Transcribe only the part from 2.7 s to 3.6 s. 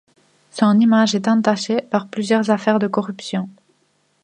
de corruption.